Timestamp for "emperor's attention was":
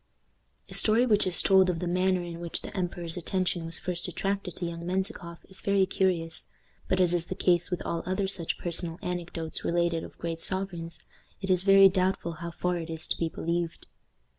2.75-3.77